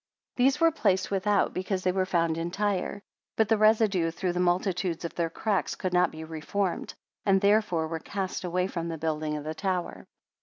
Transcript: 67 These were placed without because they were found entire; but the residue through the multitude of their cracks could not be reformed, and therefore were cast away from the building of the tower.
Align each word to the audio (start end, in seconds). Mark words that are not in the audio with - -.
67 0.37 0.43
These 0.45 0.59
were 0.61 0.71
placed 0.81 1.11
without 1.11 1.53
because 1.53 1.83
they 1.83 1.91
were 1.91 2.07
found 2.07 2.35
entire; 2.39 3.03
but 3.37 3.49
the 3.49 3.57
residue 3.59 4.09
through 4.09 4.33
the 4.33 4.39
multitude 4.39 5.05
of 5.05 5.13
their 5.13 5.29
cracks 5.29 5.75
could 5.75 5.93
not 5.93 6.09
be 6.11 6.23
reformed, 6.23 6.95
and 7.23 7.39
therefore 7.39 7.87
were 7.87 7.99
cast 7.99 8.43
away 8.43 8.65
from 8.65 8.87
the 8.87 8.97
building 8.97 9.37
of 9.37 9.43
the 9.43 9.53
tower. 9.53 10.07